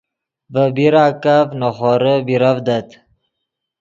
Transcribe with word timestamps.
ڤے 0.53 0.63
پیراکف 0.75 1.47
نے 1.59 1.69
خورے 1.77 2.13
بیرڤدت 2.25 2.87